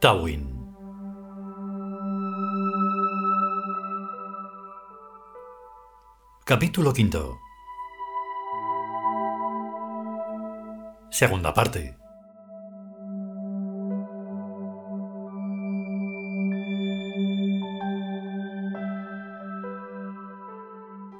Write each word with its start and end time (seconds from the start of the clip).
Tawin. 0.00 0.46
Capítulo 6.44 6.92
quinto. 6.92 7.36
Segunda 11.10 11.52
parte. 11.52 11.96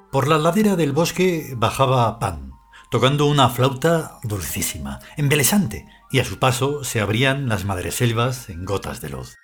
Por 0.09 0.29
la 0.29 0.37
ladera 0.37 0.77
del 0.77 0.93
bosque 0.93 1.53
bajaba 1.57 2.17
Pan, 2.17 2.48
tocando 2.89 3.25
una 3.27 3.49
flauta 3.49 4.19
dulcísima, 4.23 4.99
embelesante, 5.17 5.87
y 6.11 6.19
a 6.19 6.25
su 6.25 6.39
paso 6.39 6.83
se 6.83 6.99
abrían 6.99 7.47
las 7.47 7.65
madreselvas 7.65 8.49
en 8.49 8.65
gotas 8.65 9.01
de 9.01 9.09
luz. 9.09 9.37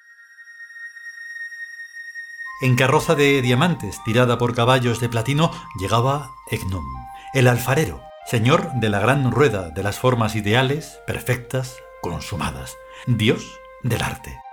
En 2.61 2.75
carroza 2.75 3.15
de 3.15 3.41
diamantes, 3.41 4.01
tirada 4.03 4.37
por 4.37 4.55
caballos 4.55 4.99
de 4.99 5.09
platino, 5.09 5.51
llegaba 5.77 6.31
Egnum, 6.49 6.85
el 7.33 7.47
alfarero, 7.47 8.01
señor 8.25 8.71
de 8.75 8.89
la 8.89 8.99
gran 8.99 9.29
rueda 9.31 9.69
de 9.69 9.83
las 9.83 9.99
formas 9.99 10.35
ideales, 10.35 10.99
perfectas, 11.05 11.75
consumadas, 12.01 12.75
dios 13.05 13.59
del 13.83 14.01
arte. 14.01 14.44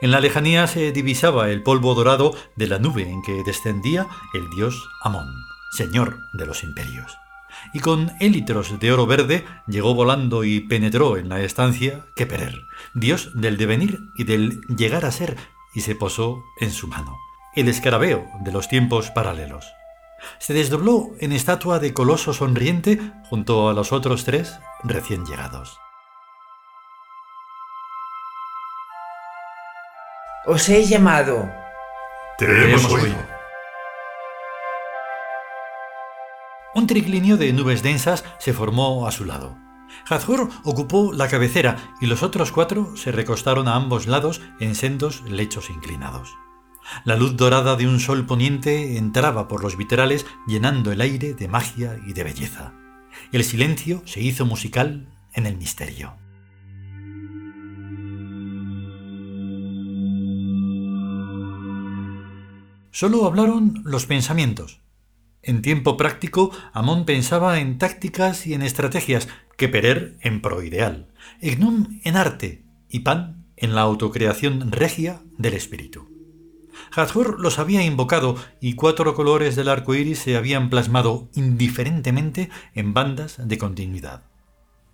En 0.00 0.10
la 0.10 0.20
lejanía 0.20 0.66
se 0.66 0.92
divisaba 0.92 1.50
el 1.50 1.62
polvo 1.62 1.94
dorado 1.94 2.34
de 2.56 2.66
la 2.66 2.78
nube 2.78 3.08
en 3.08 3.22
que 3.22 3.42
descendía 3.44 4.06
el 4.34 4.50
dios 4.50 4.88
Amón, 5.02 5.32
señor 5.70 6.18
de 6.32 6.46
los 6.46 6.62
imperios. 6.62 7.16
Y 7.72 7.80
con 7.80 8.12
élitros 8.20 8.78
de 8.78 8.92
oro 8.92 9.06
verde 9.06 9.44
llegó 9.66 9.94
volando 9.94 10.44
y 10.44 10.60
penetró 10.60 11.16
en 11.16 11.28
la 11.28 11.40
estancia 11.40 12.04
Keperer, 12.16 12.66
dios 12.94 13.30
del 13.34 13.56
devenir 13.56 14.00
y 14.16 14.24
del 14.24 14.60
llegar 14.62 15.04
a 15.04 15.12
ser, 15.12 15.36
y 15.74 15.80
se 15.80 15.94
posó 15.94 16.42
en 16.60 16.70
su 16.70 16.88
mano, 16.88 17.16
el 17.54 17.68
escarabeo 17.68 18.26
de 18.44 18.52
los 18.52 18.68
tiempos 18.68 19.10
paralelos. 19.10 19.64
Se 20.38 20.54
desdobló 20.54 21.10
en 21.20 21.32
estatua 21.32 21.78
de 21.78 21.94
coloso 21.94 22.32
sonriente 22.32 23.00
junto 23.28 23.68
a 23.68 23.74
los 23.74 23.92
otros 23.92 24.24
tres 24.24 24.58
recién 24.82 25.24
llegados. 25.24 25.78
Os 30.46 30.68
he 30.68 30.84
llamado. 30.84 31.50
Te 32.36 32.44
hemos 32.44 32.84
oído. 32.92 33.16
Un 36.74 36.86
triclinio 36.86 37.38
de 37.38 37.50
nubes 37.54 37.82
densas 37.82 38.24
se 38.38 38.52
formó 38.52 39.06
a 39.06 39.10
su 39.10 39.24
lado. 39.24 39.56
Hathor 40.06 40.50
ocupó 40.64 41.14
la 41.14 41.28
cabecera 41.28 41.78
y 42.02 42.06
los 42.06 42.22
otros 42.22 42.52
cuatro 42.52 42.94
se 42.94 43.10
recostaron 43.10 43.68
a 43.68 43.74
ambos 43.74 44.06
lados 44.06 44.42
en 44.60 44.74
sendos 44.74 45.22
lechos 45.22 45.70
inclinados. 45.70 46.34
La 47.04 47.16
luz 47.16 47.36
dorada 47.36 47.76
de 47.76 47.88
un 47.88 47.98
sol 47.98 48.26
poniente 48.26 48.98
entraba 48.98 49.48
por 49.48 49.62
los 49.62 49.78
vitrales 49.78 50.26
llenando 50.46 50.92
el 50.92 51.00
aire 51.00 51.32
de 51.32 51.48
magia 51.48 51.98
y 52.06 52.12
de 52.12 52.22
belleza. 52.22 52.74
El 53.32 53.44
silencio 53.44 54.02
se 54.04 54.20
hizo 54.20 54.44
musical 54.44 55.08
en 55.32 55.46
el 55.46 55.56
misterio. 55.56 56.18
Solo 62.94 63.26
hablaron 63.26 63.82
los 63.84 64.06
pensamientos. 64.06 64.80
En 65.42 65.62
tiempo 65.62 65.96
práctico, 65.96 66.52
Amón 66.72 67.06
pensaba 67.06 67.58
en 67.58 67.76
tácticas 67.76 68.46
y 68.46 68.54
en 68.54 68.62
estrategias, 68.62 69.26
que 69.56 69.68
Perer 69.68 70.16
en 70.20 70.40
proideal, 70.40 71.08
Ignum 71.40 72.00
en 72.04 72.16
arte 72.16 72.62
y 72.88 73.00
Pan 73.00 73.46
en 73.56 73.74
la 73.74 73.80
autocreación 73.80 74.70
regia 74.70 75.22
del 75.36 75.54
espíritu. 75.54 76.08
Hathor 76.94 77.40
los 77.40 77.58
había 77.58 77.82
invocado 77.82 78.36
y 78.60 78.74
cuatro 78.74 79.14
colores 79.14 79.56
del 79.56 79.70
arco 79.70 79.96
iris 79.96 80.20
se 80.20 80.36
habían 80.36 80.70
plasmado 80.70 81.28
indiferentemente 81.34 82.48
en 82.76 82.94
bandas 82.94 83.38
de 83.44 83.58
continuidad. 83.58 84.22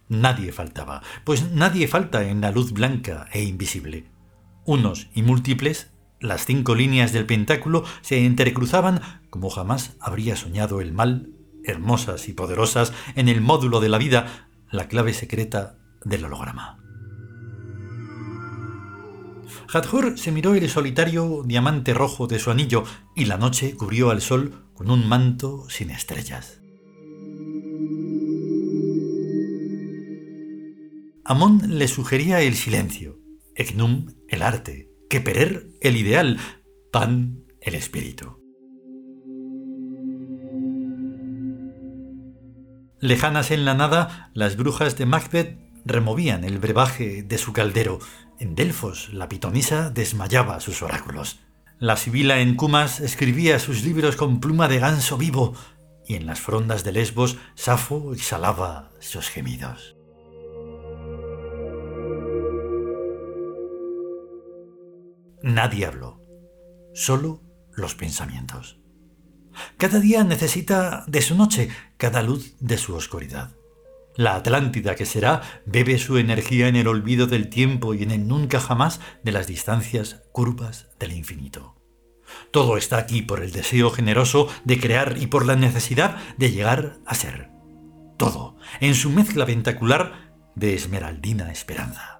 Nadie 0.08 0.52
faltaba, 0.52 1.02
pues 1.24 1.50
nadie 1.50 1.86
falta 1.86 2.26
en 2.26 2.40
la 2.40 2.50
luz 2.50 2.72
blanca 2.72 3.28
e 3.30 3.42
invisible. 3.42 4.06
Unos 4.64 5.08
y 5.14 5.22
múltiples 5.22 5.89
las 6.20 6.44
cinco 6.44 6.74
líneas 6.74 7.12
del 7.12 7.26
pentáculo 7.26 7.84
se 8.02 8.24
entrecruzaban 8.24 9.00
como 9.30 9.48
jamás 9.48 9.96
habría 10.00 10.36
soñado 10.36 10.80
el 10.80 10.92
mal, 10.92 11.30
hermosas 11.64 12.28
y 12.28 12.32
poderosas 12.32 12.92
en 13.16 13.28
el 13.28 13.40
módulo 13.40 13.80
de 13.80 13.88
la 13.88 13.98
vida, 13.98 14.48
la 14.70 14.88
clave 14.88 15.14
secreta 15.14 15.78
del 16.04 16.24
holograma. 16.24 16.78
Hathor 19.72 20.18
se 20.18 20.32
miró 20.32 20.54
el 20.54 20.68
solitario 20.68 21.42
diamante 21.44 21.94
rojo 21.94 22.26
de 22.26 22.38
su 22.38 22.50
anillo 22.50 22.84
y 23.14 23.26
la 23.26 23.36
noche 23.36 23.76
cubrió 23.76 24.10
al 24.10 24.20
sol 24.20 24.66
con 24.74 24.90
un 24.90 25.08
manto 25.08 25.68
sin 25.68 25.90
estrellas. 25.90 26.60
Amón 31.24 31.78
le 31.78 31.86
sugería 31.86 32.40
el 32.40 32.56
silencio, 32.56 33.20
Egnum 33.54 34.06
el 34.28 34.42
arte, 34.42 34.89
que 35.10 35.20
Perer 35.20 35.66
el 35.80 35.96
ideal, 35.96 36.38
Pan 36.92 37.44
el 37.60 37.74
espíritu. 37.74 38.38
Lejanas 43.00 43.50
en 43.50 43.64
la 43.64 43.74
nada, 43.74 44.30
las 44.34 44.56
brujas 44.56 44.96
de 44.96 45.06
Macbeth 45.06 45.58
removían 45.84 46.44
el 46.44 46.58
brebaje 46.60 47.24
de 47.24 47.38
su 47.38 47.52
caldero. 47.52 47.98
En 48.38 48.54
Delfos, 48.54 49.12
la 49.12 49.28
pitonisa 49.28 49.90
desmayaba 49.90 50.60
sus 50.60 50.80
oráculos. 50.80 51.40
La 51.80 51.96
sibila 51.96 52.38
en 52.38 52.54
Cumas 52.54 53.00
escribía 53.00 53.58
sus 53.58 53.82
libros 53.82 54.14
con 54.14 54.38
pluma 54.38 54.68
de 54.68 54.78
ganso 54.78 55.18
vivo, 55.18 55.54
y 56.06 56.14
en 56.14 56.26
las 56.26 56.40
frondas 56.40 56.84
de 56.84 56.92
Lesbos, 56.92 57.36
Safo 57.56 58.14
exhalaba 58.14 58.92
sus 59.00 59.28
gemidos. 59.28 59.96
Nadie 65.42 65.86
habló, 65.86 66.20
solo 66.94 67.42
los 67.72 67.94
pensamientos. 67.94 68.80
Cada 69.76 70.00
día 70.00 70.24
necesita 70.24 71.04
de 71.06 71.22
su 71.22 71.34
noche, 71.34 71.70
cada 71.96 72.22
luz 72.22 72.56
de 72.60 72.78
su 72.78 72.94
oscuridad. 72.94 73.56
La 74.16 74.34
Atlántida 74.34 74.94
que 74.96 75.06
será 75.06 75.42
bebe 75.64 75.98
su 75.98 76.18
energía 76.18 76.68
en 76.68 76.76
el 76.76 76.88
olvido 76.88 77.26
del 77.26 77.48
tiempo 77.48 77.94
y 77.94 78.02
en 78.02 78.10
el 78.10 78.26
nunca 78.26 78.60
jamás 78.60 79.00
de 79.22 79.32
las 79.32 79.46
distancias 79.46 80.22
curvas 80.32 80.88
del 80.98 81.12
infinito. 81.12 81.76
Todo 82.50 82.76
está 82.76 82.98
aquí 82.98 83.22
por 83.22 83.42
el 83.42 83.52
deseo 83.52 83.90
generoso 83.90 84.48
de 84.64 84.78
crear 84.78 85.16
y 85.18 85.26
por 85.26 85.46
la 85.46 85.56
necesidad 85.56 86.16
de 86.36 86.50
llegar 86.50 86.98
a 87.06 87.14
ser. 87.14 87.50
Todo, 88.16 88.56
en 88.80 88.94
su 88.94 89.10
mezcla 89.10 89.44
ventacular 89.44 90.34
de 90.54 90.74
esmeraldina 90.74 91.50
esperanza. 91.50 92.19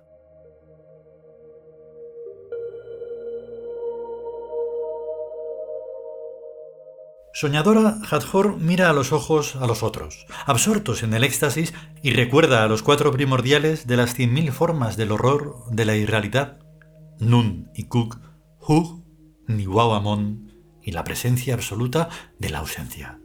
Soñadora, 7.32 7.98
Hathor 8.10 8.56
mira 8.58 8.90
a 8.90 8.92
los 8.92 9.12
ojos 9.12 9.54
a 9.54 9.66
los 9.66 9.84
otros, 9.84 10.26
absortos 10.46 11.04
en 11.04 11.14
el 11.14 11.22
éxtasis, 11.22 11.72
y 12.02 12.12
recuerda 12.12 12.64
a 12.64 12.66
los 12.68 12.82
cuatro 12.82 13.12
primordiales 13.12 13.86
de 13.86 13.96
las 13.96 14.14
cien 14.14 14.34
mil 14.34 14.50
formas 14.50 14.96
del 14.96 15.12
horror 15.12 15.64
de 15.70 15.84
la 15.84 15.94
irrealidad, 15.94 16.58
Nun 17.20 17.70
y 17.74 17.84
Kuk, 17.84 18.18
Hug, 18.58 19.04
Niwawamon, 19.46 20.52
y 20.82 20.90
la 20.90 21.04
presencia 21.04 21.54
absoluta 21.54 22.08
de 22.38 22.50
la 22.50 22.58
ausencia. 22.58 23.20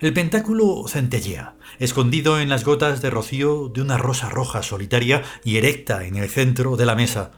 El 0.00 0.14
pentáculo 0.14 0.84
centellea, 0.88 1.56
escondido 1.80 2.40
en 2.40 2.48
las 2.48 2.64
gotas 2.64 3.02
de 3.02 3.10
rocío 3.10 3.68
de 3.68 3.82
una 3.82 3.98
rosa 3.98 4.30
roja 4.30 4.62
solitaria 4.62 5.22
y 5.44 5.56
erecta 5.58 6.06
en 6.06 6.16
el 6.16 6.30
centro 6.30 6.76
de 6.76 6.86
la 6.86 6.94
mesa, 6.94 7.32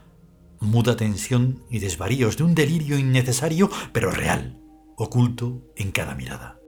muda 0.61 0.95
tensión 0.95 1.65
y 1.69 1.81
desvaríos 1.81 2.37
de 2.37 2.45
un 2.45 2.55
delirio 2.55 2.97
innecesario 2.97 3.71
pero 3.93 4.11
real 4.11 4.64
oculto 4.97 5.63
en 5.77 5.93
cada 5.93 6.15
mirada. 6.15 6.59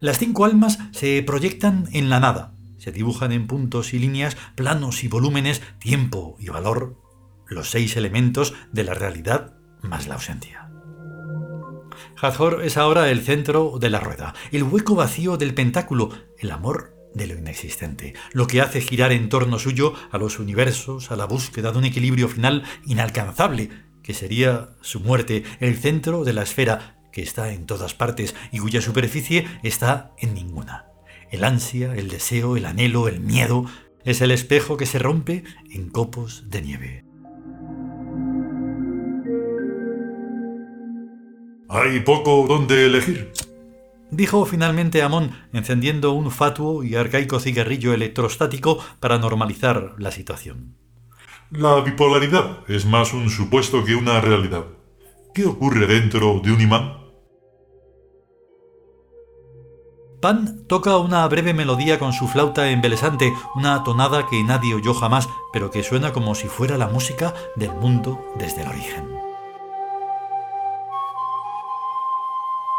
Las 0.00 0.18
cinco 0.18 0.44
almas 0.44 0.78
se 0.92 1.22
proyectan 1.22 1.88
en 1.92 2.10
la 2.10 2.20
nada, 2.20 2.54
se 2.78 2.92
dibujan 2.92 3.32
en 3.32 3.46
puntos 3.46 3.94
y 3.94 3.98
líneas, 3.98 4.36
planos 4.54 5.02
y 5.02 5.08
volúmenes, 5.08 5.62
tiempo 5.78 6.36
y 6.38 6.48
valor, 6.48 7.00
los 7.46 7.70
seis 7.70 7.96
elementos 7.96 8.54
de 8.72 8.84
la 8.84 8.94
realidad 8.94 9.54
más 9.82 10.06
la 10.06 10.14
ausencia. 10.14 10.70
Hathor 12.20 12.62
es 12.64 12.76
ahora 12.76 13.10
el 13.10 13.22
centro 13.22 13.78
de 13.78 13.90
la 13.90 14.00
rueda, 14.00 14.34
el 14.52 14.64
hueco 14.64 14.94
vacío 14.94 15.36
del 15.36 15.54
pentáculo, 15.54 16.10
el 16.38 16.50
amor 16.50 16.93
de 17.14 17.26
lo 17.26 17.38
inexistente, 17.38 18.14
lo 18.32 18.46
que 18.46 18.60
hace 18.60 18.80
girar 18.80 19.12
en 19.12 19.28
torno 19.28 19.58
suyo 19.58 19.94
a 20.10 20.18
los 20.18 20.38
universos, 20.38 21.10
a 21.10 21.16
la 21.16 21.24
búsqueda 21.24 21.72
de 21.72 21.78
un 21.78 21.84
equilibrio 21.84 22.28
final 22.28 22.64
inalcanzable, 22.84 23.70
que 24.02 24.14
sería 24.14 24.70
su 24.82 25.00
muerte, 25.00 25.44
el 25.60 25.76
centro 25.76 26.24
de 26.24 26.32
la 26.34 26.42
esfera 26.42 26.96
que 27.12 27.22
está 27.22 27.52
en 27.52 27.64
todas 27.64 27.94
partes 27.94 28.34
y 28.52 28.58
cuya 28.58 28.80
superficie 28.80 29.46
está 29.62 30.12
en 30.18 30.34
ninguna. 30.34 30.86
El 31.30 31.44
ansia, 31.44 31.94
el 31.94 32.08
deseo, 32.08 32.56
el 32.56 32.66
anhelo, 32.66 33.08
el 33.08 33.20
miedo, 33.20 33.64
es 34.04 34.20
el 34.20 34.30
espejo 34.30 34.76
que 34.76 34.86
se 34.86 34.98
rompe 34.98 35.44
en 35.70 35.88
copos 35.88 36.50
de 36.50 36.62
nieve. 36.62 37.04
Hay 41.68 42.00
poco 42.00 42.46
donde 42.46 42.86
elegir, 42.86 43.32
dijo 44.10 44.44
finalmente 44.44 45.02
Amon, 45.02 45.32
encendiendo 45.52 46.12
un 46.12 46.30
fatuo 46.30 46.84
y 46.84 46.94
arcaico 46.96 47.40
cigarrillo 47.40 47.92
electrostático 47.92 48.78
para 49.00 49.18
normalizar 49.18 49.94
la 49.98 50.10
situación. 50.10 50.76
La 51.50 51.80
bipolaridad 51.80 52.58
es 52.68 52.86
más 52.86 53.12
un 53.12 53.30
supuesto 53.30 53.84
que 53.84 53.94
una 53.94 54.20
realidad. 54.20 54.64
¿Qué 55.34 55.46
ocurre 55.46 55.86
dentro 55.86 56.40
de 56.42 56.52
un 56.52 56.60
imán? 56.60 57.04
Pan 60.20 60.66
toca 60.66 60.96
una 60.96 61.28
breve 61.28 61.52
melodía 61.52 61.98
con 61.98 62.14
su 62.14 62.26
flauta 62.28 62.70
embelesante, 62.70 63.30
una 63.54 63.84
tonada 63.84 64.26
que 64.26 64.42
nadie 64.42 64.74
oyó 64.74 64.94
jamás, 64.94 65.28
pero 65.52 65.70
que 65.70 65.82
suena 65.82 66.14
como 66.14 66.34
si 66.34 66.48
fuera 66.48 66.78
la 66.78 66.88
música 66.88 67.34
del 67.56 67.72
mundo 67.72 68.24
desde 68.38 68.62
el 68.62 68.68
origen. 68.68 69.04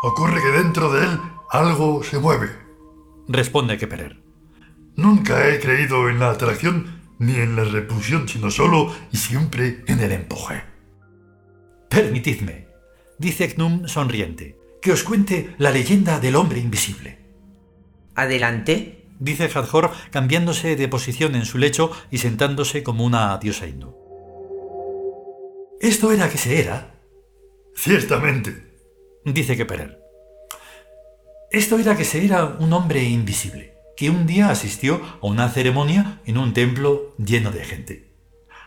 Ocurre 0.04 0.42
que 0.42 0.58
dentro 0.58 0.92
de 0.92 1.06
él 1.06 1.20
algo 1.50 2.04
se 2.04 2.20
mueve. 2.20 2.50
Responde 3.28 3.78
Keperer. 3.78 4.22
Nunca 4.96 5.50
he 5.50 5.60
creído 5.60 6.10
en 6.10 6.20
la 6.20 6.32
atracción 6.32 7.02
ni 7.20 7.36
en 7.36 7.56
la 7.56 7.64
repulsión, 7.64 8.28
sino 8.28 8.52
solo 8.52 8.94
y 9.12 9.18
siempre 9.18 9.84
en 9.88 10.00
el 10.00 10.12
empuje. 10.12 10.64
Permitidme, 11.90 12.68
dice 13.18 13.54
Knum 13.54 13.88
sonriente, 13.88 14.58
que 14.82 14.92
os 14.92 15.04
cuente 15.04 15.56
la 15.58 15.72
leyenda 15.72 16.20
del 16.20 16.36
hombre 16.36 16.60
invisible. 16.60 17.20
Adelante, 18.16 19.08
dice 19.20 19.50
Hadjor 19.54 19.92
cambiándose 20.12 20.76
de 20.76 20.88
posición 20.88 21.36
en 21.36 21.46
su 21.46 21.58
lecho 21.58 21.92
y 22.12 22.20
sentándose 22.20 22.84
como 22.84 23.06
una 23.06 23.38
diosa 23.38 23.68
hindú. 23.68 23.96
Esto 25.82 26.12
era 26.12 26.30
que 26.30 26.38
se 26.38 26.60
era. 26.62 26.96
Ciertamente, 27.76 28.65
dice 29.26 29.58
Keperer. 29.58 30.00
Esto 31.52 31.80
era 31.80 31.98
que 31.98 32.06
se 32.06 32.24
era 32.24 32.46
un 32.46 32.74
hombre 32.74 33.04
invisible, 33.04 33.74
que 33.98 34.10
un 34.10 34.28
día 34.28 34.50
asistió 34.50 35.02
a 35.22 35.26
una 35.26 35.50
ceremonia 35.50 36.22
en 36.26 36.38
un 36.38 36.54
templo 36.54 37.16
lleno 37.18 37.52
de 37.52 37.64
gente. 37.64 38.16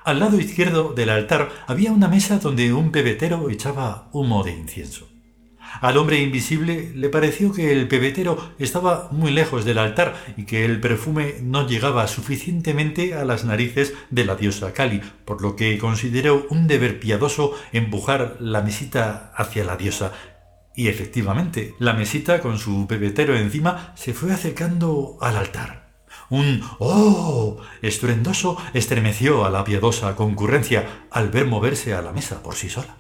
Al 0.05 0.21
lado 0.21 0.41
izquierdo 0.41 0.95
del 0.95 1.11
altar 1.11 1.51
había 1.67 1.93
una 1.93 2.09
mesa 2.09 2.39
donde 2.39 2.73
un 2.73 2.91
pebetero 2.91 3.51
echaba 3.51 4.09
humo 4.13 4.43
de 4.43 4.53
incienso. 4.53 5.09
Al 5.81 5.99
hombre 5.99 6.21
invisible 6.21 6.93
le 6.95 7.11
pareció 7.11 7.53
que 7.53 7.73
el 7.73 7.89
pebetero 7.89 8.53
estaba 8.59 9.09
muy 9.13 9.31
lejos 9.31 9.65
del 9.65 9.79
altar 9.79 10.17
y 10.37 10.45
que 10.45 10.65
el 10.65 10.81
perfume 10.81 11.35
no 11.43 11.69
llegaba 11.69 12.09
suficientemente 12.09 13.15
a 13.15 13.25
las 13.25 13.45
narices 13.45 13.93
de 14.11 14.25
la 14.25 14.35
diosa 14.35 14.73
Kali, 14.73 15.03
por 15.25 15.43
lo 15.43 15.57
que 15.57 15.77
consideró 15.79 16.47
un 16.49 16.67
deber 16.67 16.99
piadoso 16.99 17.55
empujar 17.73 18.39
la 18.41 18.63
mesita 18.63 19.31
hacia 19.37 19.65
la 19.65 19.77
diosa, 19.77 20.13
y 20.79 20.87
efectivamente, 20.87 21.75
la 21.81 21.93
mesita 21.93 22.41
con 22.41 22.57
su 22.57 22.87
pebetero 22.87 23.37
encima 23.37 23.93
se 23.97 24.15
fue 24.15 24.33
acercando 24.33 25.19
al 25.21 25.37
altar. 25.37 25.89
Un 26.31 26.63
¡Oh! 26.79 27.57
estruendoso 27.83 28.57
estremeció 28.75 29.45
a 29.45 29.51
la 29.51 29.65
piadosa 29.65 30.15
concurrencia 30.15 31.07
al 31.11 31.31
ver 31.31 31.47
moverse 31.47 31.95
a 31.95 32.01
la 32.01 32.13
mesa 32.13 32.45
por 32.45 32.55
sí 32.55 32.69
sola. 32.69 32.97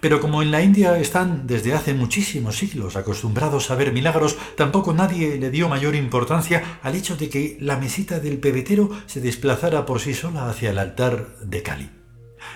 Pero 0.00 0.20
como 0.20 0.42
en 0.42 0.50
la 0.50 0.60
India 0.60 0.98
están 0.98 1.46
desde 1.46 1.72
hace 1.72 1.94
muchísimos 1.94 2.56
siglos 2.56 2.96
acostumbrados 2.96 3.70
a 3.70 3.76
ver 3.76 3.92
milagros, 3.92 4.36
tampoco 4.56 4.92
nadie 4.92 5.38
le 5.38 5.52
dio 5.52 5.68
mayor 5.68 5.94
importancia 5.94 6.80
al 6.82 6.96
hecho 6.96 7.16
de 7.16 7.28
que 7.28 7.58
la 7.60 7.76
mesita 7.76 8.18
del 8.18 8.38
pebetero 8.38 8.90
se 9.06 9.20
desplazara 9.20 9.86
por 9.86 10.00
sí 10.00 10.14
sola 10.14 10.50
hacia 10.50 10.70
el 10.70 10.78
altar 10.78 11.36
de 11.44 11.62
Cali. 11.62 11.99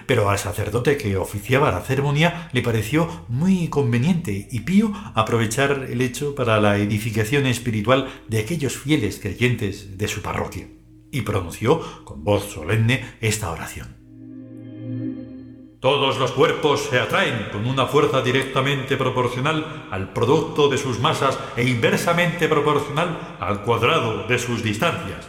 Pero 0.06 0.31
al 0.31 0.39
sacerdote 0.39 0.97
que 0.97 1.17
oficiaba 1.17 1.71
la 1.71 1.81
ceremonia 1.81 2.49
le 2.53 2.62
pareció 2.62 3.25
muy 3.29 3.69
conveniente 3.69 4.49
y 4.51 4.61
pío 4.61 4.93
aprovechar 5.15 5.87
el 5.91 6.01
hecho 6.01 6.35
para 6.35 6.61
la 6.61 6.79
edificación 6.79 7.47
espiritual 7.47 8.09
de 8.29 8.41
aquellos 8.41 8.77
fieles 8.77 9.19
creyentes 9.21 9.97
de 9.97 10.09
su 10.09 10.23
parroquia, 10.23 10.69
y 11.11 11.23
pronunció 11.23 12.05
con 12.05 12.25
voz 12.25 12.53
solemne 12.53 13.05
esta 13.21 13.51
oración. 13.51 13.97
Todos 15.81 16.19
los 16.19 16.33
cuerpos 16.33 16.89
se 16.89 16.99
atraen 16.99 17.50
con 17.53 17.67
una 17.67 17.87
fuerza 17.87 18.23
directamente 18.23 18.97
proporcional 18.97 19.87
al 19.91 20.15
producto 20.15 20.69
de 20.69 20.79
sus 20.79 20.99
masas 20.99 21.39
e 21.57 21.65
inversamente 21.65 22.49
proporcional 22.49 23.37
al 23.39 23.62
cuadrado 23.62 24.27
de 24.27 24.39
sus 24.39 24.62
distancias 24.62 25.29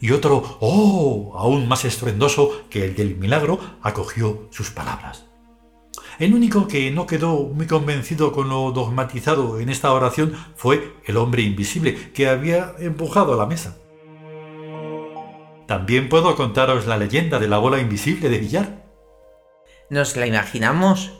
y 0.00 0.12
otro 0.12 0.58
¡oh! 0.60 1.34
aún 1.36 1.68
más 1.68 1.84
estruendoso 1.84 2.62
que 2.70 2.84
el 2.84 2.94
del 2.94 3.16
milagro 3.16 3.60
acogió 3.82 4.48
sus 4.50 4.70
palabras. 4.70 5.26
El 6.18 6.34
único 6.34 6.66
que 6.66 6.90
no 6.90 7.06
quedó 7.06 7.44
muy 7.44 7.66
convencido 7.66 8.32
con 8.32 8.48
lo 8.48 8.72
dogmatizado 8.72 9.58
en 9.58 9.68
esta 9.68 9.92
oración 9.92 10.34
fue 10.56 10.94
el 11.04 11.16
hombre 11.16 11.42
invisible 11.42 12.12
que 12.12 12.28
había 12.28 12.74
empujado 12.78 13.34
a 13.34 13.36
la 13.36 13.46
mesa. 13.46 13.76
También 15.66 16.08
puedo 16.08 16.34
contaros 16.34 16.86
la 16.86 16.98
leyenda 16.98 17.38
de 17.38 17.48
la 17.48 17.58
bola 17.58 17.78
invisible 17.78 18.28
de 18.28 18.38
billar. 18.38 18.84
¿Nos 19.88 20.16
la 20.16 20.26
imaginamos? 20.26 21.12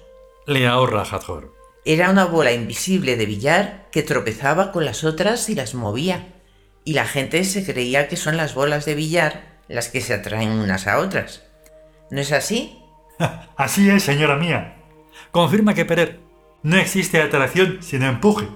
Le 0.46 0.66
ahorra 0.66 1.02
Hathor. 1.02 1.54
Era 1.84 2.10
una 2.10 2.26
bola 2.26 2.52
invisible 2.52 3.16
de 3.16 3.26
billar 3.26 3.88
que 3.90 4.02
tropezaba 4.02 4.70
con 4.72 4.84
las 4.84 5.04
otras 5.04 5.49
y 5.49 5.54
las 5.54 5.75
movía 5.75 6.39
y 6.90 6.94
la 6.94 7.06
gente 7.06 7.44
se 7.44 7.64
creía 7.64 8.09
que 8.09 8.16
son 8.16 8.37
las 8.37 8.52
bolas 8.56 8.85
de 8.85 8.97
billar 8.97 9.61
las 9.68 9.90
que 9.90 10.00
se 10.00 10.12
atraen 10.12 10.50
unas 10.50 10.88
a 10.88 10.99
otras. 10.99 11.44
¿No 12.11 12.20
es 12.20 12.32
así? 12.32 12.80
así 13.56 13.88
es, 13.88 14.02
señora 14.02 14.37
mía. 14.37 14.75
Confirma 15.30 15.73
que 15.75 15.85
Perer 15.85 16.18
no 16.64 16.76
existe 16.78 17.23
atracción 17.23 17.78
sino 17.80 18.09
empuje. 18.09 18.49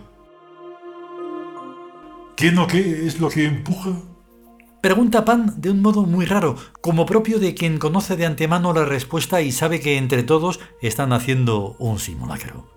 ¿Quién 2.37 2.59
o 2.59 2.67
qué 2.67 3.07
es 3.07 3.21
lo 3.21 3.29
que 3.29 3.45
empuja? 3.45 3.91
Pregunta 4.81 5.25
Pan 5.25 5.55
de 5.57 5.71
un 5.71 5.81
modo 5.81 6.03
muy 6.03 6.25
raro, 6.27 6.57
como 6.81 7.07
propio 7.07 7.39
de 7.39 7.55
quien 7.55 7.79
conoce 7.79 8.17
de 8.17 8.27
antemano 8.27 8.73
la 8.73 8.85
respuesta 8.85 9.43
y 9.43 9.53
sabe 9.53 9.79
que 9.79 9.97
entre 9.97 10.25
todos 10.25 10.59
están 10.83 11.13
haciendo 11.13 11.77
un 11.79 12.01
simulacro. 12.01 12.69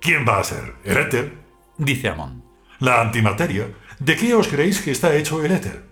¿Quién 0.00 0.24
va 0.24 0.38
a 0.38 0.44
ser? 0.44 0.76
¿El 0.84 0.98
éter? 0.98 1.36
Dice 1.78 2.10
Amon. 2.10 2.44
La 2.78 3.00
antimateria 3.00 3.72
¿De 4.00 4.16
qué 4.16 4.32
os 4.34 4.46
creéis 4.46 4.80
que 4.80 4.92
está 4.92 5.16
hecho 5.16 5.44
el 5.44 5.50
éter? 5.50 5.82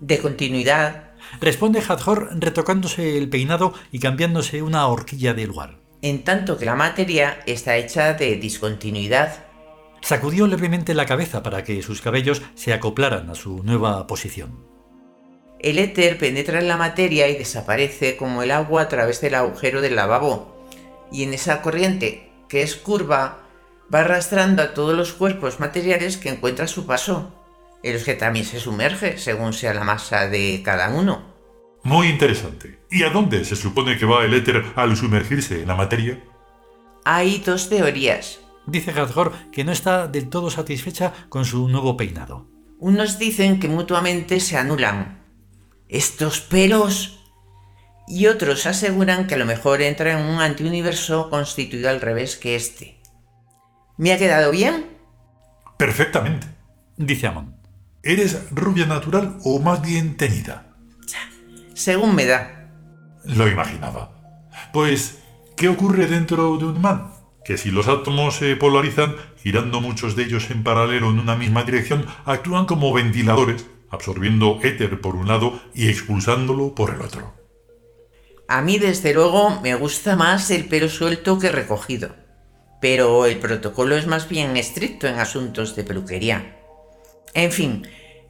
De 0.00 0.18
continuidad. 0.18 1.10
Responde 1.42 1.82
Hathor 1.86 2.30
retocándose 2.40 3.18
el 3.18 3.28
peinado 3.28 3.74
y 3.92 3.98
cambiándose 3.98 4.62
una 4.62 4.86
horquilla 4.86 5.34
de 5.34 5.46
lugar. 5.46 5.78
En 6.00 6.24
tanto 6.24 6.56
que 6.56 6.64
la 6.64 6.74
materia 6.74 7.40
está 7.44 7.76
hecha 7.76 8.14
de 8.14 8.36
discontinuidad. 8.36 9.44
Sacudió 10.00 10.46
levemente 10.46 10.94
la 10.94 11.04
cabeza 11.04 11.42
para 11.42 11.64
que 11.64 11.82
sus 11.82 12.00
cabellos 12.00 12.40
se 12.54 12.72
acoplaran 12.72 13.28
a 13.28 13.34
su 13.34 13.62
nueva 13.62 14.06
posición. 14.06 14.64
El 15.58 15.78
éter 15.78 16.16
penetra 16.16 16.60
en 16.60 16.68
la 16.68 16.78
materia 16.78 17.28
y 17.28 17.36
desaparece 17.36 18.16
como 18.16 18.42
el 18.42 18.52
agua 18.52 18.82
a 18.82 18.88
través 18.88 19.20
del 19.20 19.34
agujero 19.34 19.82
del 19.82 19.96
lavabo. 19.96 20.66
Y 21.12 21.24
en 21.24 21.34
esa 21.34 21.60
corriente, 21.60 22.30
que 22.48 22.62
es 22.62 22.76
curva, 22.76 23.47
va 23.92 24.00
arrastrando 24.00 24.62
a 24.62 24.74
todos 24.74 24.96
los 24.96 25.12
cuerpos 25.12 25.60
materiales 25.60 26.16
que 26.16 26.28
encuentra 26.28 26.66
a 26.66 26.68
su 26.68 26.86
paso, 26.86 27.34
en 27.82 27.94
los 27.94 28.04
que 28.04 28.14
también 28.14 28.44
se 28.44 28.60
sumerge 28.60 29.18
según 29.18 29.52
sea 29.52 29.74
la 29.74 29.84
masa 29.84 30.28
de 30.28 30.62
cada 30.64 30.90
uno. 30.90 31.22
Muy 31.82 32.08
interesante. 32.08 32.80
¿Y 32.90 33.04
a 33.04 33.10
dónde 33.10 33.44
se 33.44 33.56
supone 33.56 33.96
que 33.98 34.06
va 34.06 34.24
el 34.24 34.34
éter 34.34 34.64
al 34.76 34.96
sumergirse 34.96 35.62
en 35.62 35.68
la 35.68 35.74
materia? 35.74 36.22
Hay 37.04 37.38
dos 37.38 37.68
teorías. 37.68 38.40
Dice 38.66 38.92
Gadgor 38.92 39.32
que 39.52 39.64
no 39.64 39.72
está 39.72 40.08
del 40.08 40.28
todo 40.28 40.50
satisfecha 40.50 41.12
con 41.28 41.44
su 41.44 41.68
nuevo 41.68 41.96
peinado. 41.96 42.46
Unos 42.78 43.18
dicen 43.18 43.58
que 43.60 43.68
mutuamente 43.68 44.40
se 44.40 44.56
anulan. 44.56 45.24
¿Estos 45.88 46.40
pelos? 46.40 47.20
Y 48.06 48.26
otros 48.26 48.66
aseguran 48.66 49.26
que 49.26 49.34
a 49.34 49.38
lo 49.38 49.46
mejor 49.46 49.80
entra 49.80 50.12
en 50.12 50.26
un 50.26 50.40
antiuniverso 50.40 51.30
constituido 51.30 51.88
al 51.88 52.00
revés 52.00 52.36
que 52.36 52.56
este. 52.56 52.97
¿Me 53.98 54.12
ha 54.12 54.18
quedado 54.18 54.52
bien? 54.52 54.86
Perfectamente, 55.76 56.46
dice 56.96 57.26
Amon. 57.26 57.56
¿Eres 58.04 58.48
rubia 58.52 58.86
natural 58.86 59.38
o 59.42 59.58
más 59.58 59.82
bien 59.82 60.16
teñida? 60.16 60.76
Según 61.74 62.14
me 62.14 62.24
da. 62.24 62.70
Lo 63.24 63.48
imaginaba. 63.48 64.48
Pues, 64.72 65.18
¿qué 65.56 65.68
ocurre 65.68 66.06
dentro 66.06 66.56
de 66.58 66.66
un 66.66 66.80
man? 66.80 67.10
Que 67.44 67.58
si 67.58 67.72
los 67.72 67.88
átomos 67.88 68.36
se 68.36 68.54
polarizan, 68.54 69.16
girando 69.36 69.80
muchos 69.80 70.14
de 70.14 70.24
ellos 70.24 70.48
en 70.50 70.62
paralelo 70.62 71.10
en 71.10 71.18
una 71.18 71.34
misma 71.34 71.64
dirección, 71.64 72.06
actúan 72.24 72.66
como 72.66 72.92
ventiladores, 72.92 73.66
absorbiendo 73.90 74.60
éter 74.62 75.00
por 75.00 75.16
un 75.16 75.26
lado 75.26 75.60
y 75.74 75.88
expulsándolo 75.88 76.72
por 76.74 76.94
el 76.94 77.00
otro. 77.00 77.34
A 78.46 78.62
mí, 78.62 78.78
desde 78.78 79.12
luego, 79.12 79.60
me 79.60 79.74
gusta 79.74 80.14
más 80.14 80.52
el 80.52 80.66
pelo 80.66 80.88
suelto 80.88 81.38
que 81.38 81.50
recogido. 81.50 82.27
Pero 82.80 83.26
el 83.26 83.38
protocolo 83.38 83.96
es 83.96 84.06
más 84.06 84.28
bien 84.28 84.56
estricto 84.56 85.06
en 85.06 85.18
asuntos 85.18 85.74
de 85.76 85.84
peluquería. 85.84 86.56
En 87.34 87.52
fin, 87.52 87.86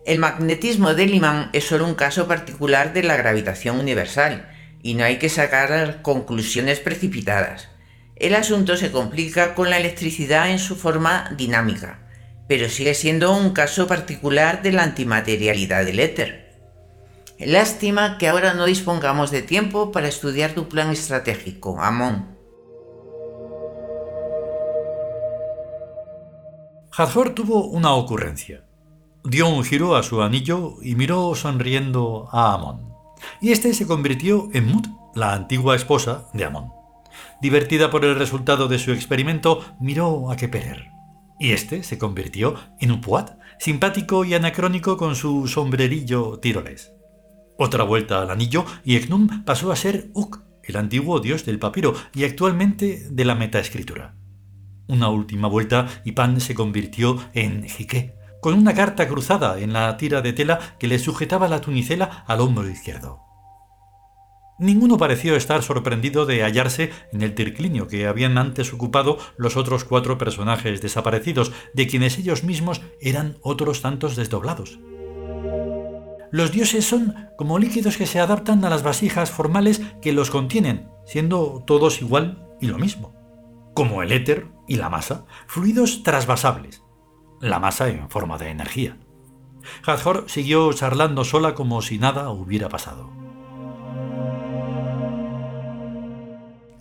el 0.07 0.19
magnetismo 0.19 0.95
del 0.95 1.15
imán 1.15 1.51
es 1.53 1.65
solo 1.65 1.85
un 1.85 1.95
caso 1.95 2.27
particular 2.27 2.93
de 2.93 3.03
la 3.03 3.17
gravitación 3.17 3.79
universal, 3.79 4.49
y 4.83 4.95
no 4.95 5.05
hay 5.05 5.19
que 5.19 5.29
sacar 5.29 6.03
conclusiones 6.03 6.81
precipitadas. 6.81 7.69
El 8.17 8.35
asunto 8.35 8.77
se 8.77 8.91
complica 8.91 9.55
con 9.55 9.71
la 9.71 9.79
electricidad 9.79 10.51
en 10.51 10.59
su 10.59 10.77
forma 10.77 11.31
dinámica, 11.37 12.01
pero 12.49 12.69
sigue 12.69 12.95
siendo 12.95 13.37
un 13.37 13.51
caso 13.53 13.87
particular 13.87 14.63
de 14.63 14.73
la 14.73 14.83
antimaterialidad 14.83 15.85
del 15.85 16.01
éter. 16.01 16.49
Lástima 17.39 18.19
que 18.19 18.29
ahora 18.29 18.55
no 18.55 18.67
dispongamos 18.67 19.31
de 19.31 19.43
tiempo 19.43 19.93
para 19.93 20.09
estudiar 20.09 20.53
tu 20.53 20.69
plan 20.69 20.91
estratégico, 20.91 21.81
Amon. 21.81 22.38
Hathor 27.01 27.31
tuvo 27.31 27.65
una 27.65 27.95
ocurrencia. 27.95 28.65
Dio 29.23 29.49
un 29.49 29.63
giro 29.63 29.95
a 29.95 30.03
su 30.03 30.21
anillo 30.21 30.79
y 30.83 30.97
miró 30.97 31.33
sonriendo 31.37 32.29
a 32.33 32.55
Amon. 32.55 32.93
Y 33.41 33.53
este 33.53 33.73
se 33.73 33.87
convirtió 33.87 34.49
en 34.53 34.67
Mut, 34.67 34.89
la 35.15 35.33
antigua 35.33 35.77
esposa 35.77 36.27
de 36.33 36.45
Amon. 36.45 36.73
Divertida 37.41 37.89
por 37.93 38.05
el 38.05 38.17
resultado 38.17 38.67
de 38.67 38.81
su 38.81 38.91
experimento, 38.91 39.65
miró 39.79 40.29
a 40.33 40.35
Keperer. 40.35 40.89
Y 41.39 41.53
este 41.53 41.85
se 41.85 41.99
convirtió 41.99 42.57
en 42.81 42.91
Upuat, 42.91 43.39
simpático 43.61 44.25
y 44.25 44.35
anacrónico 44.35 44.97
con 44.97 45.15
su 45.15 45.47
sombrerillo 45.47 46.41
tiroles. 46.41 46.91
Otra 47.59 47.85
vuelta 47.85 48.23
al 48.23 48.31
anillo 48.33 48.65
y 48.85 48.97
Eknum 48.97 49.45
pasó 49.45 49.71
a 49.71 49.77
ser 49.77 50.11
Uk, 50.15 50.41
el 50.65 50.77
antiguo 50.77 51.21
dios 51.21 51.45
del 51.45 51.61
papiro 51.61 51.95
y 52.13 52.25
actualmente 52.25 53.07
de 53.09 53.25
la 53.25 53.37
metaescritura. 53.37 54.18
Una 54.89 55.11
última 55.11 55.49
vuelta 55.49 55.87
y 56.03 56.13
Pan 56.13 56.41
se 56.41 56.55
convirtió 56.55 57.19
en 57.35 57.69
Jique, 57.69 58.15
con 58.41 58.55
una 58.55 58.73
carta 58.73 59.07
cruzada 59.07 59.61
en 59.61 59.75
la 59.75 59.95
tira 59.99 60.23
de 60.23 60.33
tela 60.33 60.59
que 60.79 60.89
le 60.89 60.99
sujetaba 60.99 61.47
la 61.47 61.61
tunicela 61.61 62.25
al 62.27 62.41
hombro 62.41 62.67
izquierdo. 62.67 63.21
Ninguno 64.59 64.97
pareció 64.97 65.37
estar 65.37 65.63
sorprendido 65.63 66.25
de 66.25 66.43
hallarse 66.43 66.91
en 67.13 67.21
el 67.23 67.35
triclinio 67.35 67.87
que 67.87 68.07
habían 68.07 68.39
antes 68.39 68.73
ocupado 68.73 69.19
los 69.37 69.59
otros 69.59 69.85
cuatro 69.85 70.17
personajes 70.17 70.81
desaparecidos, 70.81 71.53
de 71.75 71.87
quienes 71.87 72.19
ellos 72.19 72.43
mismos 72.43 72.81
eran 73.01 73.37
otros 73.43 73.83
tantos 73.83 74.17
desdoblados. 74.17 74.81
Los 76.33 76.51
dioses 76.51 76.87
son 76.87 77.15
como 77.37 77.59
líquidos 77.59 77.99
que 77.99 78.07
se 78.07 78.21
adaptan 78.21 78.65
a 78.65 78.71
las 78.71 78.83
vasijas 78.83 79.31
formales 79.31 79.83
que 80.01 80.13
los 80.13 80.31
contienen, 80.31 80.89
siendo 81.05 81.63
todos 81.67 82.01
igual 82.01 82.49
y 82.61 82.67
lo 82.67 82.79
mismo 82.79 83.18
como 83.79 84.03
el 84.03 84.11
éter 84.11 84.49
y 84.67 84.75
la 84.75 84.89
masa, 84.89 85.25
fluidos 85.47 86.03
trasvasables, 86.03 86.83
la 87.41 87.61
masa 87.61 87.89
en 87.89 88.11
forma 88.11 88.37
de 88.37 88.49
energía. 88.49 88.97
Hathor 89.87 90.25
siguió 90.27 90.73
charlando 90.73 91.23
sola 91.23 91.55
como 91.55 91.81
si 91.81 91.97
nada 91.97 92.29
hubiera 92.31 92.69
pasado. 92.69 93.09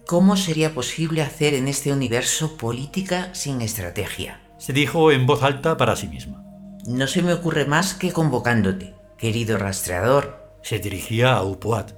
¿Cómo 0.07 0.37
sería 0.37 0.73
posible 0.73 1.21
hacer 1.21 1.53
en 1.53 1.67
este 1.67 1.93
universo 1.93 2.57
política 2.57 3.29
sin 3.35 3.61
estrategia? 3.61 4.41
Se 4.57 4.73
dijo 4.73 5.11
en 5.11 5.27
voz 5.27 5.43
alta 5.43 5.77
para 5.77 5.95
sí 5.95 6.07
misma. 6.07 6.43
No 6.87 7.05
se 7.05 7.21
me 7.21 7.33
ocurre 7.33 7.65
más 7.65 7.93
que 7.93 8.11
convocándote, 8.11 8.95
querido 9.19 9.59
rastreador. 9.59 10.51
Se 10.63 10.79
dirigía 10.79 11.35
a 11.35 11.43
Upuat. 11.43 11.91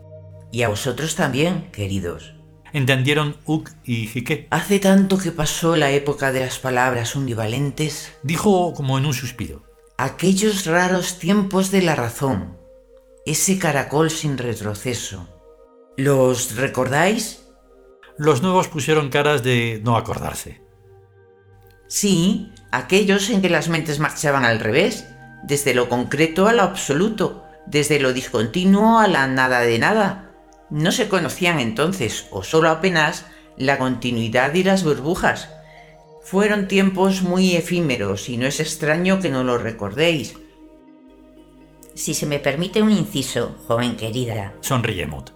Y 0.52 0.64
a 0.64 0.68
vosotros 0.68 1.16
también, 1.16 1.72
queridos 1.72 2.34
entendieron 2.74 3.38
Uk 3.46 3.70
y 3.84 4.08
Jique. 4.08 4.48
Hace 4.52 4.80
tanto 4.80 5.18
que 5.18 5.32
pasó 5.32 5.76
la 5.76 5.92
época 5.92 6.32
de 6.32 6.42
las 6.42 6.60
palabras 6.60 7.16
univalentes. 7.16 8.14
Dijo 8.24 8.74
como 8.74 8.98
en 8.98 9.06
un 9.06 9.14
suspiro. 9.14 9.64
Aquellos 9.98 10.66
raros 10.66 11.20
tiempos 11.20 11.72
de 11.72 11.82
la 11.82 11.96
razón. 11.96 12.58
Ese 13.26 13.60
caracol 13.60 14.10
sin 14.10 14.38
retroceso. 14.38 15.28
¿Los 15.98 16.56
recordáis? 16.56 17.46
Los 18.18 18.42
nuevos 18.42 18.68
pusieron 18.68 19.10
caras 19.10 19.44
de 19.44 19.82
no 19.84 19.98
acordarse. 19.98 20.62
Sí, 21.88 22.52
aquellos 22.72 23.30
en 23.30 23.42
que 23.42 23.50
las 23.50 23.68
mentes 23.68 24.00
marchaban 24.00 24.46
al 24.46 24.60
revés, 24.60 25.08
desde 25.44 25.74
lo 25.74 25.90
concreto 25.90 26.48
a 26.48 26.54
lo 26.54 26.62
absoluto, 26.62 27.44
desde 27.66 28.00
lo 28.00 28.14
discontinuo 28.14 29.00
a 29.00 29.08
la 29.08 29.28
nada 29.28 29.62
de 29.62 29.80
nada, 29.80 30.29
no 30.70 30.92
se 30.92 31.10
conocían 31.10 31.60
entonces, 31.60 32.28
o 32.32 32.44
solo 32.44 32.70
apenas, 32.70 33.26
la 33.58 33.78
continuidad 33.78 34.54
y 34.54 34.64
las 34.64 34.84
burbujas. 34.84 35.50
Fueron 36.24 36.68
tiempos 36.68 37.22
muy 37.22 37.56
efímeros 37.56 38.30
y 38.30 38.38
no 38.38 38.46
es 38.46 38.60
extraño 38.60 39.20
que 39.20 39.30
no 39.30 39.44
lo 39.44 39.58
recordéis. 39.58 40.36
Si 41.96 42.14
se 42.14 42.26
me 42.26 42.40
permite 42.40 42.82
un 42.82 42.92
inciso, 42.92 43.56
joven 43.68 43.98
querida. 43.98 44.54
Sonríe 44.62 45.06
Mut. 45.06 45.32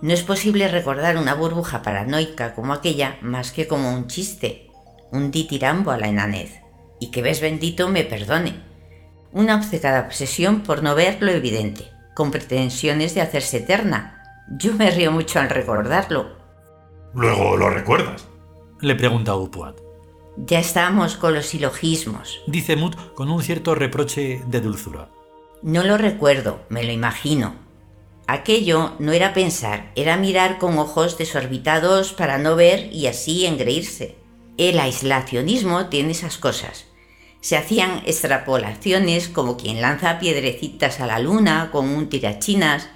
No 0.00 0.12
es 0.12 0.22
posible 0.22 0.66
recordar 0.66 1.16
una 1.16 1.34
burbuja 1.34 1.82
paranoica 1.82 2.54
como 2.54 2.72
aquella 2.72 3.18
más 3.20 3.52
que 3.52 3.68
como 3.68 3.94
un 3.94 4.08
chiste, 4.08 4.68
un 5.12 5.30
ditirambo 5.30 5.92
a 5.92 5.98
la 5.98 6.08
enanez, 6.08 6.60
y 6.98 7.10
que 7.12 7.22
ves 7.22 7.40
bendito 7.40 7.88
me 7.88 8.02
perdone. 8.02 8.54
Una 9.30 9.54
obcecada 9.54 10.00
obsesión 10.00 10.62
por 10.62 10.82
no 10.82 10.96
ver 10.96 11.18
lo 11.20 11.30
evidente, 11.30 11.84
con 12.14 12.32
pretensiones 12.32 13.14
de 13.14 13.20
hacerse 13.20 13.58
eterna, 13.58 14.21
yo 14.50 14.74
me 14.74 14.90
río 14.90 15.12
mucho 15.12 15.38
al 15.40 15.50
recordarlo. 15.50 16.36
¿Luego 17.14 17.56
lo 17.56 17.70
recuerdas? 17.70 18.26
Le 18.80 18.94
pregunta 18.94 19.36
Upuat. 19.36 19.78
Ya 20.36 20.58
estamos 20.58 21.16
con 21.16 21.34
los 21.34 21.46
silogismos. 21.46 22.40
Dice 22.46 22.74
Mut 22.76 22.96
con 23.14 23.30
un 23.30 23.42
cierto 23.42 23.74
reproche 23.74 24.42
de 24.46 24.60
dulzura. 24.60 25.08
No 25.62 25.84
lo 25.84 25.98
recuerdo, 25.98 26.60
me 26.68 26.82
lo 26.82 26.90
imagino. 26.90 27.54
Aquello 28.26 28.94
no 28.98 29.12
era 29.12 29.34
pensar, 29.34 29.92
era 29.94 30.16
mirar 30.16 30.58
con 30.58 30.78
ojos 30.78 31.18
desorbitados 31.18 32.12
para 32.12 32.38
no 32.38 32.56
ver 32.56 32.92
y 32.92 33.06
así 33.06 33.46
engreírse. 33.46 34.16
El 34.56 34.80
aislacionismo 34.80 35.86
tiene 35.86 36.12
esas 36.12 36.38
cosas. 36.38 36.86
Se 37.40 37.56
hacían 37.56 38.02
extrapolaciones 38.06 39.28
como 39.28 39.56
quien 39.56 39.80
lanza 39.80 40.18
piedrecitas 40.18 41.00
a 41.00 41.06
la 41.06 41.18
luna 41.18 41.70
con 41.72 41.88
un 41.88 42.08
tirachinas 42.08 42.88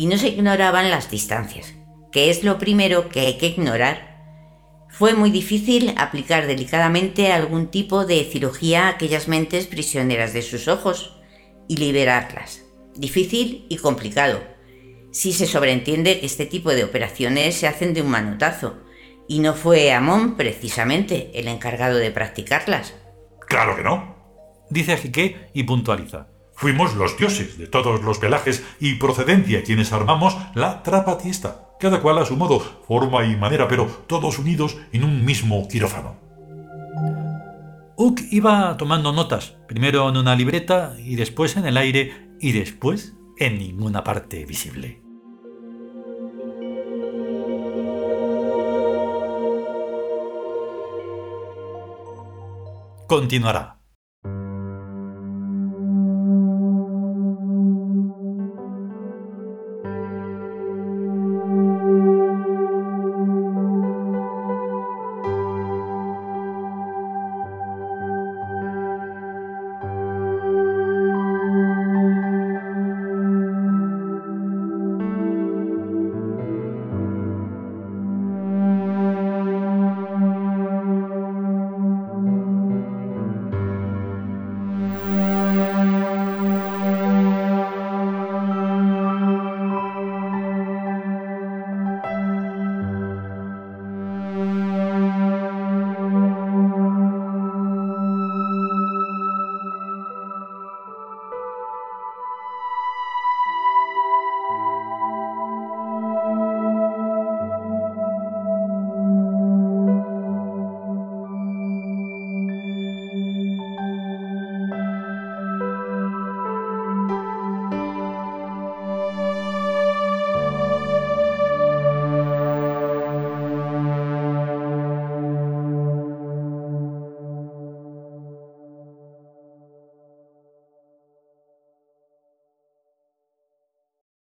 y 0.00 0.06
no 0.06 0.16
se 0.16 0.28
ignoraban 0.28 0.90
las 0.90 1.10
distancias, 1.10 1.74
que 2.10 2.30
es 2.30 2.42
lo 2.42 2.56
primero 2.56 3.10
que 3.10 3.20
hay 3.20 3.36
que 3.36 3.48
ignorar. 3.48 4.86
Fue 4.88 5.12
muy 5.12 5.30
difícil 5.30 5.92
aplicar 5.98 6.46
delicadamente 6.46 7.30
algún 7.30 7.66
tipo 7.66 8.06
de 8.06 8.24
cirugía 8.24 8.86
a 8.86 8.88
aquellas 8.92 9.28
mentes 9.28 9.66
prisioneras 9.66 10.32
de 10.32 10.40
sus 10.40 10.68
ojos 10.68 11.20
y 11.68 11.76
liberarlas. 11.76 12.62
Difícil 12.96 13.66
y 13.68 13.76
complicado, 13.76 14.42
si 15.12 15.34
se 15.34 15.44
sobreentiende 15.44 16.18
que 16.18 16.24
este 16.24 16.46
tipo 16.46 16.70
de 16.70 16.84
operaciones 16.84 17.56
se 17.56 17.66
hacen 17.66 17.92
de 17.92 18.00
un 18.00 18.08
manotazo, 18.08 18.80
y 19.28 19.40
no 19.40 19.52
fue 19.52 19.92
Amón 19.92 20.34
precisamente 20.34 21.30
el 21.34 21.46
encargado 21.46 21.98
de 21.98 22.10
practicarlas. 22.10 22.94
Claro 23.46 23.76
que 23.76 23.82
no. 23.82 24.16
Dice 24.70 24.96
Jiqué 24.96 25.50
y 25.52 25.64
puntualiza. 25.64 26.28
Fuimos 26.60 26.94
los 26.94 27.16
dioses 27.16 27.56
de 27.56 27.66
todos 27.66 28.02
los 28.02 28.18
pelajes 28.18 28.62
y 28.80 28.96
procedencia 28.96 29.62
quienes 29.62 29.94
armamos 29.94 30.36
la 30.54 30.82
trapatiesta, 30.82 31.70
cada 31.80 32.02
cual 32.02 32.18
a 32.18 32.26
su 32.26 32.36
modo, 32.36 32.60
forma 32.86 33.24
y 33.24 33.34
manera, 33.34 33.66
pero 33.66 33.86
todos 34.06 34.38
unidos 34.38 34.76
en 34.92 35.04
un 35.04 35.24
mismo 35.24 35.66
quirófano. 35.68 36.18
Uck 37.96 38.20
iba 38.30 38.76
tomando 38.76 39.10
notas, 39.10 39.56
primero 39.68 40.06
en 40.10 40.18
una 40.18 40.36
libreta 40.36 40.96
y 40.98 41.16
después 41.16 41.56
en 41.56 41.64
el 41.64 41.78
aire 41.78 42.28
y 42.38 42.52
después 42.52 43.14
en 43.38 43.58
ninguna 43.58 44.04
parte 44.04 44.44
visible. 44.44 45.00
Continuará. 53.06 53.79